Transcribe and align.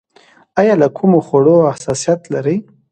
ایا 0.59 0.73
له 0.81 0.87
کومو 0.97 1.19
خوړو 1.27 1.55
حساسیت 1.75 2.21
لرئ؟ 2.33 2.57